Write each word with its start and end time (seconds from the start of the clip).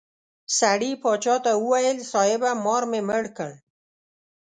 سړي 0.59 0.91
باچا 1.01 1.35
ته 1.45 1.51
وویل 1.63 1.97
صاحبه 2.11 2.49
مار 2.65 2.83
مې 2.91 3.01
مړ 3.09 3.23
کړ. 3.37 3.51